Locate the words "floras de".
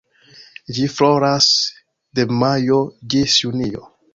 0.93-2.27